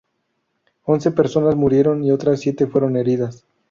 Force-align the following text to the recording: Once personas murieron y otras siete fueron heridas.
Once 0.87 1.11
personas 1.11 1.55
murieron 1.55 2.03
y 2.03 2.11
otras 2.11 2.39
siete 2.39 2.65
fueron 2.65 2.97
heridas. 2.97 3.45